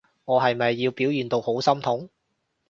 [0.25, 2.09] 我係咪要表現到好心痛？